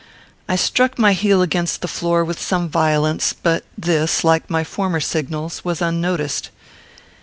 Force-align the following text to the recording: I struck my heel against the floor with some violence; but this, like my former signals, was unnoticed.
I 0.49 0.55
struck 0.55 0.97
my 0.97 1.13
heel 1.13 1.43
against 1.43 1.81
the 1.81 1.87
floor 1.87 2.25
with 2.25 2.41
some 2.41 2.67
violence; 2.69 3.33
but 3.33 3.65
this, 3.77 4.23
like 4.23 4.49
my 4.49 4.63
former 4.63 4.99
signals, 4.99 5.63
was 5.63 5.79
unnoticed. 5.79 6.49